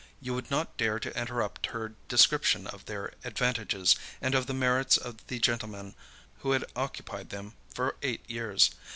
[0.19, 4.97] You would not dare to interrupt her description of their advantages and of the merits
[4.97, 5.93] of the gentleman
[6.39, 8.71] who had occupied them for eight years.